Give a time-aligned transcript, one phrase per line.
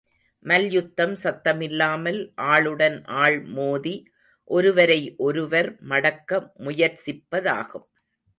[0.45, 2.17] மல்யுத்தம் சத்தமில்லாமல்
[2.35, 3.93] ஆளுடன் ஆள் மோதி,
[4.49, 7.87] ஒருவரை ஒருவர் மடக்க முயற்சிப்பதாகும்.